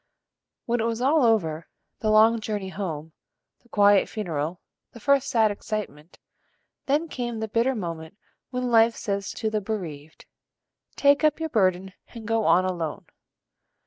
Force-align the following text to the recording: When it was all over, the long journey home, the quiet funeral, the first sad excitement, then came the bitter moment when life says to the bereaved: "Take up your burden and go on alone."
When 0.65 0.79
it 0.79 0.85
was 0.85 0.99
all 0.99 1.23
over, 1.23 1.67
the 1.99 2.09
long 2.09 2.39
journey 2.39 2.69
home, 2.69 3.13
the 3.61 3.69
quiet 3.69 4.09
funeral, 4.09 4.59
the 4.93 4.99
first 4.99 5.27
sad 5.29 5.51
excitement, 5.51 6.17
then 6.87 7.07
came 7.07 7.39
the 7.39 7.47
bitter 7.47 7.75
moment 7.75 8.17
when 8.49 8.71
life 8.71 8.95
says 8.95 9.31
to 9.33 9.51
the 9.51 9.61
bereaved: 9.61 10.25
"Take 10.95 11.23
up 11.23 11.39
your 11.39 11.49
burden 11.49 11.93
and 12.15 12.27
go 12.27 12.45
on 12.45 12.65
alone." 12.65 13.05